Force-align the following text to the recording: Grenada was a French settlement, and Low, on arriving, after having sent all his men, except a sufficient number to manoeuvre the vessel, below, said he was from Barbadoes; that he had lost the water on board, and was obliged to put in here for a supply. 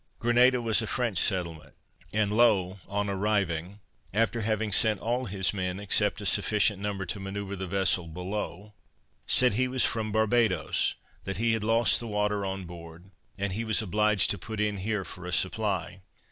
Grenada 0.17 0.63
was 0.63 0.81
a 0.81 0.87
French 0.87 1.19
settlement, 1.19 1.75
and 2.11 2.31
Low, 2.35 2.79
on 2.87 3.07
arriving, 3.07 3.81
after 4.15 4.41
having 4.41 4.71
sent 4.71 4.99
all 4.99 5.25
his 5.25 5.53
men, 5.53 5.79
except 5.79 6.21
a 6.21 6.25
sufficient 6.25 6.81
number 6.81 7.05
to 7.05 7.19
manoeuvre 7.19 7.55
the 7.55 7.67
vessel, 7.67 8.07
below, 8.07 8.73
said 9.27 9.53
he 9.53 9.67
was 9.67 9.85
from 9.85 10.11
Barbadoes; 10.11 10.95
that 11.25 11.37
he 11.37 11.53
had 11.53 11.63
lost 11.63 11.99
the 11.99 12.07
water 12.07 12.43
on 12.47 12.65
board, 12.65 13.11
and 13.37 13.53
was 13.67 13.79
obliged 13.83 14.31
to 14.31 14.39
put 14.39 14.59
in 14.59 14.77
here 14.77 15.05
for 15.05 15.27
a 15.27 15.31
supply. 15.31 16.01